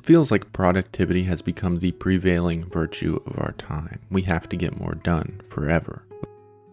[0.00, 4.00] It feels like productivity has become the prevailing virtue of our time.
[4.10, 6.06] We have to get more done forever.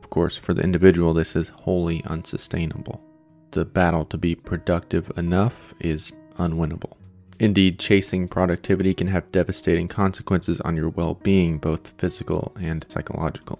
[0.01, 3.03] Of course, for the individual, this is wholly unsustainable.
[3.51, 6.93] The battle to be productive enough is unwinnable.
[7.37, 13.59] Indeed, chasing productivity can have devastating consequences on your well being, both physical and psychological.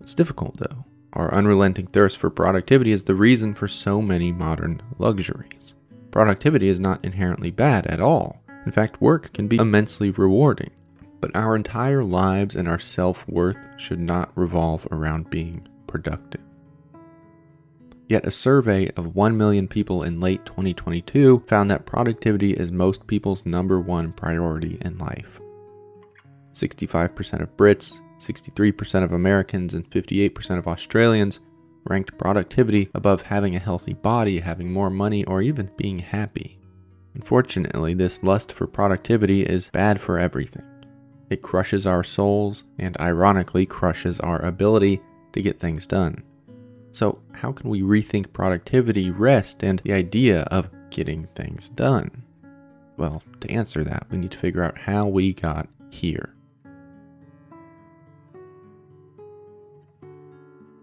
[0.00, 0.86] It's difficult, though.
[1.12, 5.74] Our unrelenting thirst for productivity is the reason for so many modern luxuries.
[6.10, 8.41] Productivity is not inherently bad at all.
[8.64, 10.70] In fact, work can be immensely rewarding.
[11.20, 16.40] But our entire lives and our self worth should not revolve around being productive.
[18.08, 23.06] Yet a survey of 1 million people in late 2022 found that productivity is most
[23.06, 25.40] people's number one priority in life.
[26.52, 31.40] 65% of Brits, 63% of Americans, and 58% of Australians
[31.84, 36.58] ranked productivity above having a healthy body, having more money, or even being happy.
[37.14, 40.64] Unfortunately, this lust for productivity is bad for everything.
[41.28, 45.00] It crushes our souls and, ironically, crushes our ability
[45.32, 46.22] to get things done.
[46.90, 52.22] So, how can we rethink productivity, rest, and the idea of getting things done?
[52.96, 56.34] Well, to answer that, we need to figure out how we got here.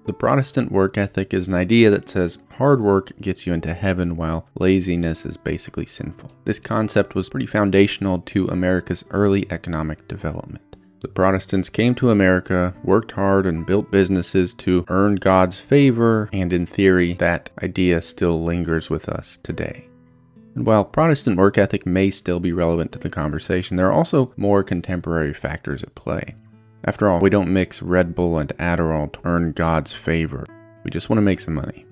[0.09, 4.15] The Protestant work ethic is an idea that says hard work gets you into heaven
[4.15, 6.31] while laziness is basically sinful.
[6.45, 10.77] This concept was pretty foundational to America's early economic development.
[11.02, 16.52] The Protestants came to America, worked hard, and built businesses to earn God's favor, and
[16.52, 19.89] in theory, that idea still lingers with us today.
[20.55, 24.33] And while Protestant work ethic may still be relevant to the conversation, there are also
[24.35, 26.33] more contemporary factors at play.
[26.85, 30.45] After all, we don't mix Red Bull and Adderall to earn God's favor.
[30.83, 31.86] We just want to make some money.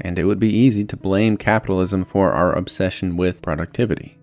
[0.00, 4.18] And it would be easy to blame capitalism for our obsession with productivity.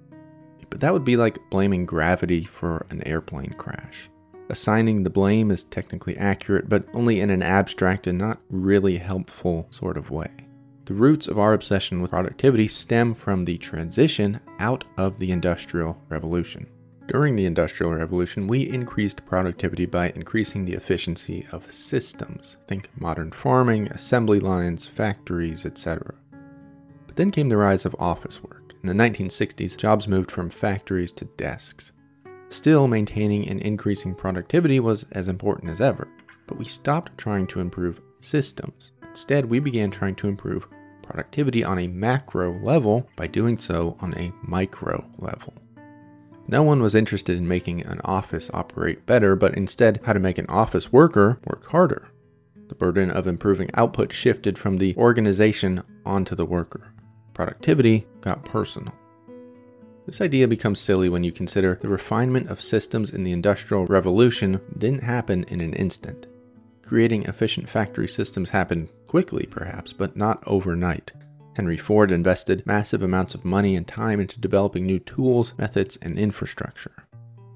[0.69, 4.09] But that would be like blaming gravity for an airplane crash.
[4.49, 9.67] Assigning the blame is technically accurate, but only in an abstract and not really helpful
[9.69, 10.31] sort of way.
[10.85, 15.95] The roots of our obsession with productivity stem from the transition out of the Industrial
[16.09, 16.67] Revolution.
[17.09, 22.57] During the Industrial Revolution, we increased productivity by increasing the efficiency of systems.
[22.67, 26.13] Think modern farming, assembly lines, factories, etc.
[27.07, 28.75] But then came the rise of office work.
[28.83, 31.93] In the 1960s, jobs moved from factories to desks.
[32.49, 36.07] Still, maintaining and increasing productivity was as important as ever,
[36.45, 38.91] but we stopped trying to improve systems.
[39.01, 40.67] Instead, we began trying to improve
[41.01, 45.55] productivity on a macro level by doing so on a micro level.
[46.49, 50.39] No one was interested in making an office operate better, but instead how to make
[50.39, 52.07] an office worker work harder.
[52.69, 56.91] The burden of improving output shifted from the organization onto the worker.
[57.35, 58.95] Productivity got personal.
[60.07, 64.59] This idea becomes silly when you consider the refinement of systems in the Industrial Revolution
[64.79, 66.25] didn't happen in an instant.
[66.81, 71.13] Creating efficient factory systems happened quickly, perhaps, but not overnight.
[71.55, 76.17] Henry Ford invested massive amounts of money and time into developing new tools, methods, and
[76.17, 77.05] infrastructure.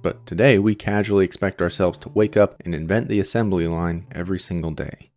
[0.02, 4.40] But today, we casually expect ourselves to wake up and invent the assembly line every
[4.40, 5.12] single day.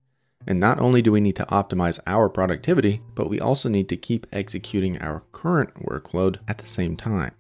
[0.46, 3.96] And not only do we need to optimize our productivity, but we also need to
[3.96, 7.32] keep executing our current workload at the same time.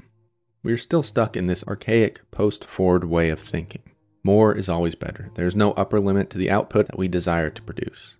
[0.64, 3.82] We are still stuck in this archaic post Ford way of thinking.
[4.24, 5.30] More is always better.
[5.34, 8.16] There's no upper limit to the output that we desire to produce.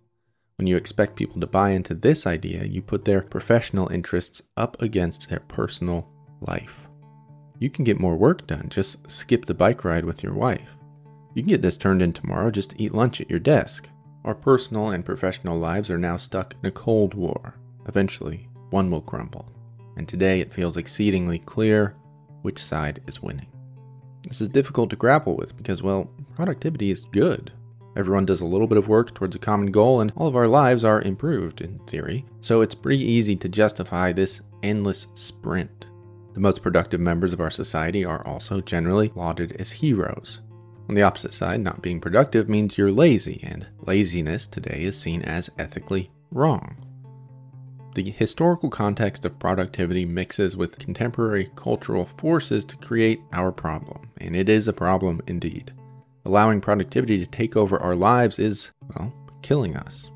[0.58, 4.80] When you expect people to buy into this idea, you put their professional interests up
[4.80, 6.08] against their personal
[6.40, 6.88] life.
[7.58, 10.68] You can get more work done, just skip the bike ride with your wife.
[11.34, 13.90] You can get this turned in tomorrow, just eat lunch at your desk.
[14.24, 17.54] Our personal and professional lives are now stuck in a cold war.
[17.86, 19.46] Eventually, one will crumble.
[19.98, 21.94] And today it feels exceedingly clear
[22.40, 23.48] which side is winning.
[24.26, 27.52] This is difficult to grapple with because, well, productivity is good.
[27.96, 30.46] Everyone does a little bit of work towards a common goal, and all of our
[30.46, 32.26] lives are improved, in theory.
[32.42, 35.86] So it's pretty easy to justify this endless sprint.
[36.34, 40.42] The most productive members of our society are also generally lauded as heroes.
[40.90, 45.22] On the opposite side, not being productive means you're lazy, and laziness today is seen
[45.22, 46.76] as ethically wrong.
[47.94, 54.36] The historical context of productivity mixes with contemporary cultural forces to create our problem, and
[54.36, 55.72] it is a problem indeed.
[56.26, 60.10] Allowing productivity to take over our lives is, well, killing us.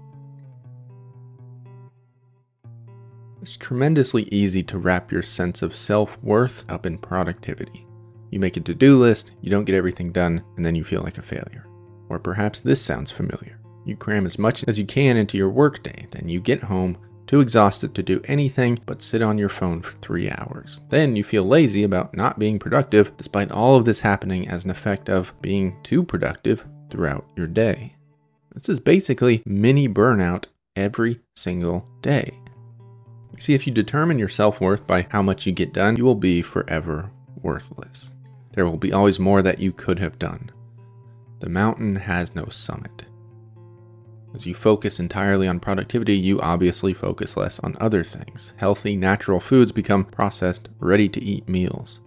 [3.41, 7.87] It's tremendously easy to wrap your sense of self worth up in productivity.
[8.31, 11.03] You make a to do list, you don't get everything done, and then you feel
[11.03, 11.69] like a failure.
[12.09, 13.61] Or perhaps this sounds familiar.
[13.87, 16.99] You cram as much as you can into your workday, then you get home,
[17.31, 20.81] too exhausted to do anything but sit on your phone for three hours.
[20.89, 24.71] Then you feel lazy about not being productive, despite all of this happening as an
[24.73, 27.95] effect of being too productive throughout your day.
[28.53, 32.37] This is basically mini burnout every single day.
[33.39, 36.17] See, if you determine your self worth by how much you get done, you will
[36.17, 37.13] be forever
[37.43, 38.13] worthless.
[38.55, 40.51] There will be always more that you could have done.
[41.39, 43.05] The mountain has no summit.
[44.35, 48.53] As you focus entirely on productivity, you obviously focus less on other things.
[48.57, 52.01] Healthy, natural foods become processed, ready to eat meals.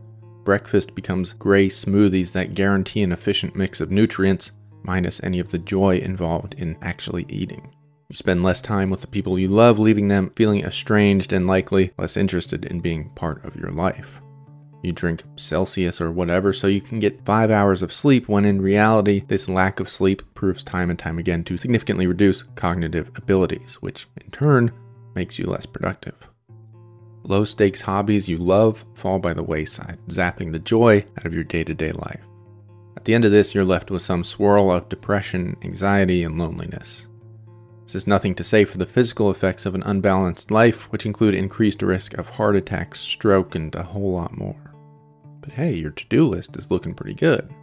[0.44, 4.52] Breakfast becomes gray smoothies that guarantee an efficient mix of nutrients,
[4.84, 7.74] minus any of the joy involved in actually eating.
[8.10, 11.92] You spend less time with the people you love, leaving them feeling estranged and likely
[11.98, 14.20] less interested in being part of your life.
[14.84, 18.62] You drink Celsius or whatever so you can get five hours of sleep, when in
[18.62, 23.76] reality, this lack of sleep proves time and time again to significantly reduce cognitive abilities,
[23.76, 24.72] which in turn
[25.16, 26.16] makes you less productive.
[27.24, 31.46] Low stakes hobbies you love fall by the wayside, zapping the joy out of your
[31.46, 32.26] day to day life.
[32.98, 37.08] At the end of this, you're left with some swirl of depression, anxiety, and loneliness.
[37.86, 41.36] This is nothing to say for the physical effects of an unbalanced life, which include
[41.36, 44.63] increased risk of heart attack, stroke, and a whole lot more.
[45.44, 47.54] But hey, your to do list is looking pretty good.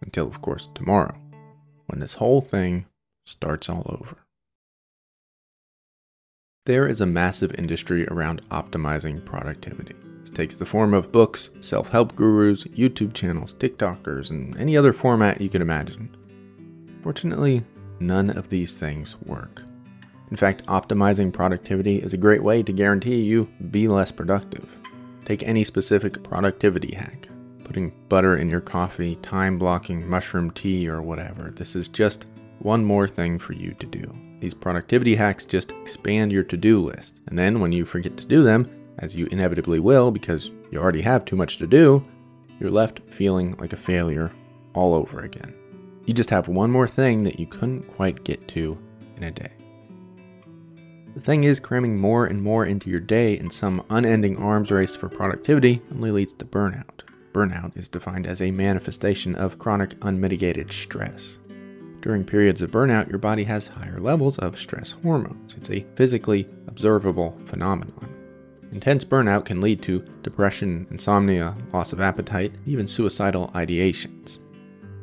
[0.00, 1.12] Until, of course, tomorrow,
[1.86, 2.86] when this whole thing
[3.26, 4.16] starts all over.
[6.66, 9.96] There is a massive industry around optimizing productivity.
[10.20, 14.92] This takes the form of books, self help gurus, YouTube channels, TikTokers, and any other
[14.92, 16.16] format you can imagine.
[17.02, 17.64] Fortunately,
[17.98, 19.64] none of these things work.
[20.30, 24.68] In fact, optimizing productivity is a great way to guarantee you be less productive.
[25.26, 27.28] Take any specific productivity hack,
[27.64, 31.50] putting butter in your coffee, time blocking, mushroom tea, or whatever.
[31.50, 32.26] This is just
[32.60, 34.08] one more thing for you to do.
[34.38, 37.20] These productivity hacks just expand your to do list.
[37.26, 38.70] And then when you forget to do them,
[39.00, 42.04] as you inevitably will because you already have too much to do,
[42.60, 44.30] you're left feeling like a failure
[44.74, 45.52] all over again.
[46.04, 48.78] You just have one more thing that you couldn't quite get to
[49.16, 49.55] in a day.
[51.16, 54.94] The thing is, cramming more and more into your day in some unending arms race
[54.94, 57.00] for productivity only leads to burnout.
[57.32, 61.38] Burnout is defined as a manifestation of chronic unmitigated stress.
[62.02, 65.54] During periods of burnout, your body has higher levels of stress hormones.
[65.54, 68.14] It's a physically observable phenomenon.
[68.70, 74.38] Intense burnout can lead to depression, insomnia, loss of appetite, even suicidal ideations.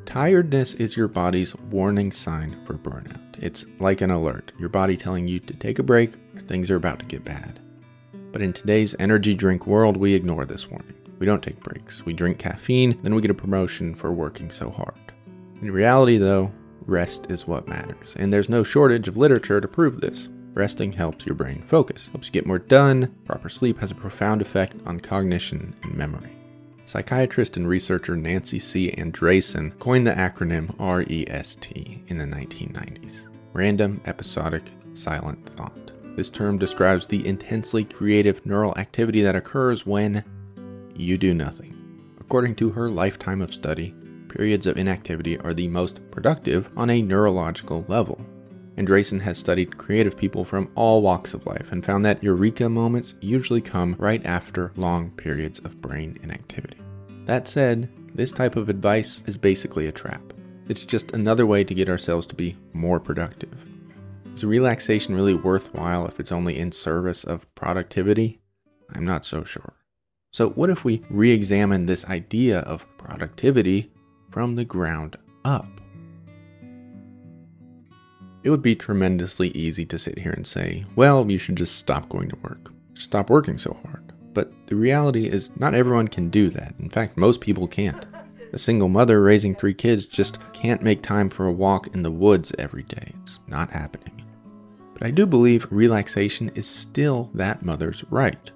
[0.06, 3.36] Tiredness is your body's warning sign for burnout.
[3.40, 7.00] It's like an alert, your body telling you to take a break things are about
[7.00, 7.60] to get bad.
[8.32, 10.94] But in today's energy drink world, we ignore this warning.
[11.20, 12.06] We don't take breaks.
[12.06, 15.14] We drink caffeine, then we get a promotion for working so hard.
[15.62, 16.52] In reality, though,
[16.86, 20.28] rest is what matters, and there's no shortage of literature to prove this.
[20.54, 23.16] Resting helps your brain focus, helps you get more done.
[23.26, 26.38] Proper sleep has a profound effect on cognition and memory.
[26.86, 28.92] Psychiatrist and researcher Nancy C.
[28.92, 35.92] Andreasen coined the acronym REST in the 1990s Random Episodic Silent Thought.
[36.16, 40.24] This term describes the intensely creative neural activity that occurs when
[40.96, 41.74] you do nothing.
[42.20, 43.96] According to her lifetime of study,
[44.28, 48.20] periods of inactivity are the most productive on a neurological level.
[48.78, 53.14] Andreasen has studied creative people from all walks of life and found that eureka moments
[53.22, 56.78] usually come right after long periods of brain inactivity.
[57.26, 60.22] That said, this type of advice is basically a trap.
[60.70, 63.54] It's just another way to get ourselves to be more productive.
[64.34, 68.40] Is relaxation really worthwhile if it's only in service of productivity?
[68.96, 69.74] I'm not so sure.
[70.32, 73.92] So, what if we re examine this idea of productivity
[74.32, 75.16] from the ground
[75.46, 75.83] up?
[78.44, 82.10] It would be tremendously easy to sit here and say, well, you should just stop
[82.10, 84.12] going to work, stop working so hard.
[84.34, 86.74] But the reality is, not everyone can do that.
[86.80, 88.06] In fact, most people can't.
[88.52, 92.12] A single mother raising three kids just can't make time for a walk in the
[92.12, 93.14] woods every day.
[93.22, 94.24] It's not happening.
[94.94, 98.52] But I do believe relaxation is still that mother's right.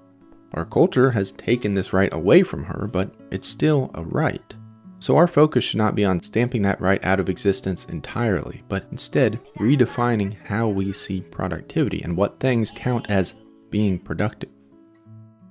[0.54, 4.54] Our culture has taken this right away from her, but it's still a right.
[5.00, 8.86] So our focus should not be on stamping that right out of existence entirely, but
[8.90, 13.34] instead redefining how we see productivity and what things count as
[13.70, 14.50] being productive.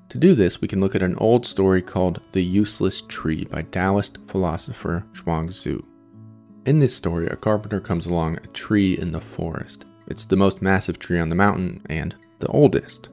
[0.10, 3.64] To do this, we can look at an old story called The Useless Tree by
[3.64, 5.84] Taoist philosopher Zhuangzi.
[6.66, 9.86] In this story, a carpenter comes along a tree in the forest.
[10.08, 13.10] It's the most massive tree on the mountain and the oldest.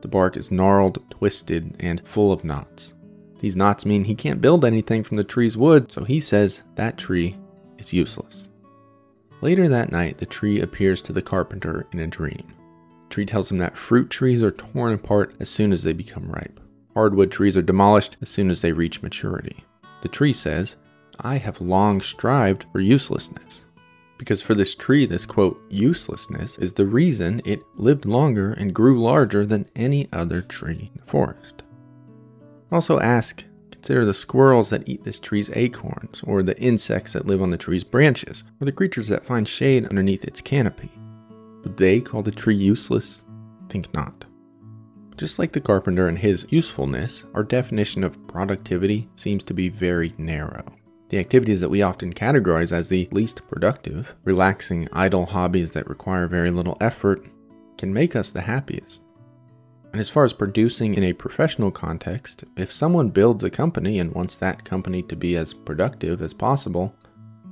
[0.00, 2.94] The bark is gnarled, twisted, and full of knots.
[3.38, 6.98] These knots mean he can't build anything from the tree's wood, so he says that
[6.98, 7.36] tree
[7.78, 8.48] is useless.
[9.40, 12.54] Later that night, the tree appears to the carpenter in a dream.
[13.08, 16.30] The Tree tells him that fruit trees are torn apart as soon as they become
[16.30, 16.60] ripe.
[16.94, 19.64] Hardwood trees are demolished as soon as they reach maturity.
[20.02, 20.76] The tree says,
[21.20, 23.64] I have long strived for uselessness.
[24.18, 29.00] Because for this tree, this quote, uselessness is the reason it lived longer and grew
[29.00, 31.62] larger than any other tree in the forest.
[32.70, 37.40] Also ask, consider the squirrels that eat this tree's acorns, or the insects that live
[37.40, 40.90] on the tree's branches, or the creatures that find shade underneath its canopy.
[41.62, 43.24] Would they call the tree useless?
[43.68, 44.24] Think not.
[45.16, 50.14] Just like the carpenter and his usefulness, our definition of productivity seems to be very
[50.16, 50.64] narrow.
[51.08, 56.28] The activities that we often categorize as the least productive, relaxing, idle hobbies that require
[56.28, 57.26] very little effort,
[57.78, 59.02] can make us the happiest.
[59.92, 64.12] And as far as producing in a professional context, if someone builds a company and
[64.12, 66.94] wants that company to be as productive as possible,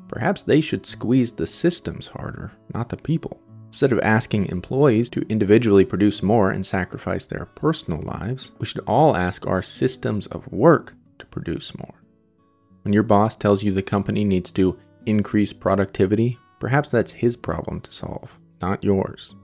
[0.09, 3.41] perhaps they should squeeze the systems harder, not the people.
[3.67, 8.83] Instead of asking employees to individually produce more and sacrifice their personal lives, we should
[8.87, 12.03] all ask our systems of work to produce more.
[12.83, 17.81] When your boss tells you the company needs to increase productivity, perhaps that's his problem
[17.81, 19.35] to solve, not yours.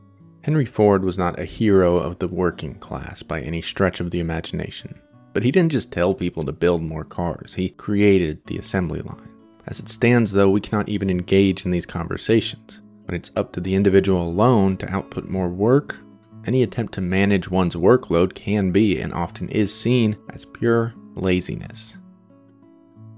[0.42, 4.18] Henry Ford was not a hero of the working class by any stretch of the
[4.18, 5.00] imagination.
[5.32, 9.32] But he didn't just tell people to build more cars, he created the assembly line.
[9.68, 12.80] As it stands, though, we cannot even engage in these conversations.
[13.04, 16.00] When it's up to the individual alone to output more work,
[16.44, 21.96] any attempt to manage one's workload can be and often is seen as pure laziness.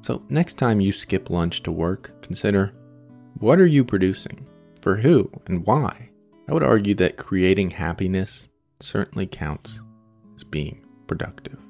[0.02, 2.74] So, next time you skip lunch to work, consider
[3.38, 4.46] what are you producing?
[4.82, 6.03] For who and why?
[6.48, 8.48] I would argue that creating happiness
[8.80, 9.80] certainly counts
[10.34, 11.63] as being productive.